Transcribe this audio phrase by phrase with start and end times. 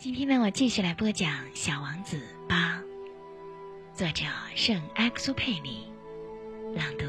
[0.00, 2.80] 今天呢，我继续来播讲《小王子八》，
[3.98, 4.24] 作者
[4.54, 5.88] 圣埃克苏佩里，
[6.72, 7.04] 朗读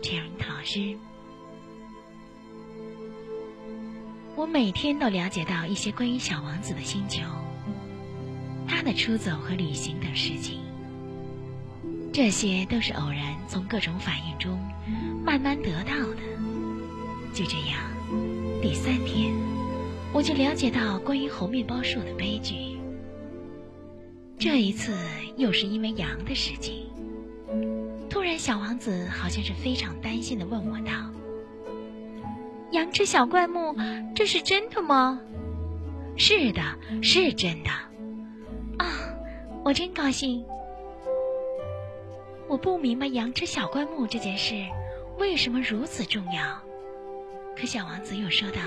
[0.00, 0.96] Cherry 老师。
[4.36, 7.24] 我每天都了解到一些关于小王子的星球、
[8.68, 10.60] 他的出走和旅行等事情，
[12.12, 14.56] 这些都是偶然从各种反应中
[15.24, 16.22] 慢慢得到的。
[17.34, 17.80] 就这样，
[18.62, 19.57] 第三天。
[20.12, 22.78] 我就了解到关于猴面包树的悲剧。
[24.38, 24.92] 这一次
[25.36, 26.86] 又是因为羊的事情。
[28.08, 30.92] 突然，小王子好像是非常担心的问我道
[32.72, 33.74] ：“羊吃小灌木，
[34.14, 35.20] 这是真的吗
[36.16, 36.62] ？”“是的，
[37.02, 37.70] 是真的。”
[38.78, 38.86] 啊，
[39.64, 40.44] 我真高兴。
[42.48, 44.54] 我不明白羊吃小灌木这件事
[45.18, 46.62] 为什么如此重要。
[47.56, 48.60] 可小王子又说道。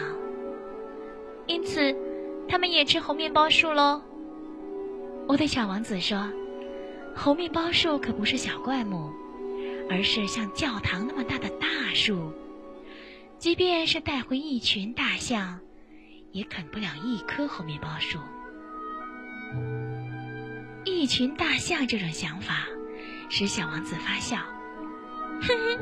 [1.47, 1.95] 因此，
[2.47, 4.01] 他们也吃猴面包树喽。
[5.27, 6.29] 我对小王子说
[7.15, 9.11] ：“猴面包树可不是小怪木，
[9.89, 12.33] 而是像教堂那么大的大树。
[13.37, 15.59] 即便是带回一群大象，
[16.31, 18.19] 也啃不了一棵猴面包树。
[20.83, 22.67] 一群大象这种想法，
[23.29, 24.37] 使小王子发笑。
[25.41, 25.79] 哼哼，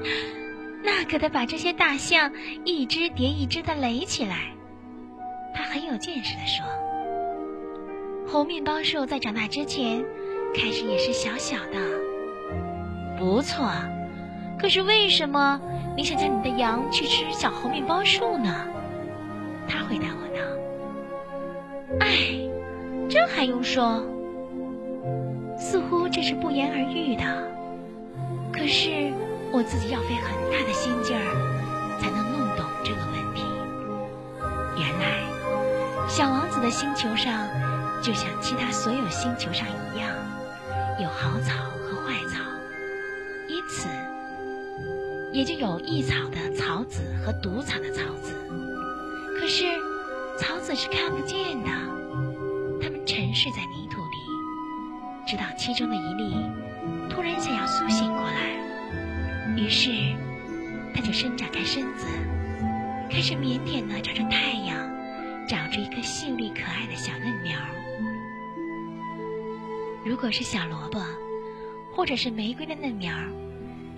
[0.83, 2.31] 那可得把这些大象
[2.65, 4.53] 一只叠一只的垒起来。”
[5.71, 6.65] 很有见识地说
[8.27, 10.03] ：“猴面包树在长大之前，
[10.55, 11.79] 开始也是小小的。
[13.19, 13.69] 不错，
[14.59, 15.61] 可是为什么
[15.95, 18.65] 你想叫你的羊去吃小猴面包树呢？”
[19.69, 20.41] 他回答我道
[22.01, 22.39] ：“哎，
[23.07, 24.03] 这还用说？
[25.55, 27.23] 似乎这是不言而喻的。
[28.51, 29.13] 可是
[29.51, 31.58] 我自己要费很大的心劲儿，
[36.61, 37.47] 的星球上，
[38.01, 40.09] 就像其他所有星球上一样，
[41.01, 42.39] 有好草和坏草，
[43.47, 43.87] 因此
[45.31, 48.33] 也就有益草的草籽和毒草的草籽。
[49.39, 49.65] 可是
[50.37, 51.69] 草籽是看不见的，
[52.81, 56.35] 它们沉睡在泥土里，直到其中的一粒
[57.09, 59.89] 突然想要苏醒过来，于是
[60.93, 62.05] 它就伸展开身子，
[63.09, 64.58] 开始腼腆地朝着太阳。
[70.19, 70.99] 如果是小萝卜，
[71.95, 73.15] 或者是玫瑰的嫩苗，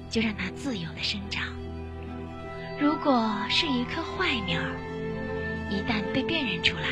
[0.07, 1.47] 就让它自由的生长；
[2.79, 4.61] 如果是一棵坏苗，
[5.71, 6.83] 一旦被辨认出来，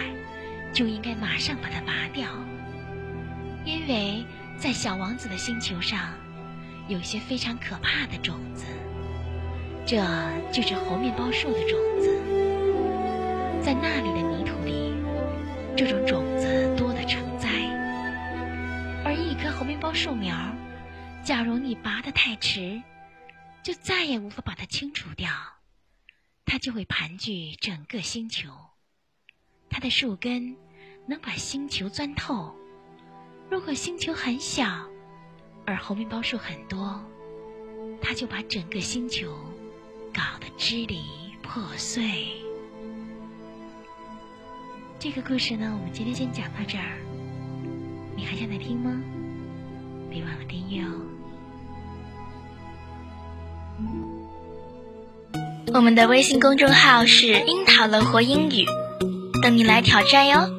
[0.74, 2.28] 就应该马上把它拔掉，
[3.66, 4.26] 因为
[4.58, 6.00] 在小王子的星球上，
[6.88, 8.66] 有些非常可怕的种子，
[9.86, 10.04] 这
[10.52, 12.20] 就是猴面包树的种子，
[13.62, 14.92] 在那里的泥土里。
[15.78, 16.26] 这种种
[19.70, 20.36] 面包树苗，
[21.24, 22.82] 假如你拔得太迟，
[23.62, 25.32] 就再也无法把它清除掉，
[26.44, 28.50] 它就会盘踞整个星球。
[29.70, 30.58] 它的树根
[31.06, 32.56] 能把星球钻透。
[33.52, 34.90] 如果星球很小，
[35.68, 37.00] 而猴面包树很多，
[38.02, 39.38] 它就把整个星球
[40.12, 41.04] 搞得支离
[41.44, 42.42] 破碎。
[44.98, 46.98] 这个故事呢，我们今天先讲到这儿。
[48.18, 49.00] 你还想再听吗？
[50.10, 51.10] 别忘了订阅哦。
[55.74, 58.66] 我们的微信公众号是“樱桃乐活英语”，
[59.42, 60.50] 等你来挑战哟。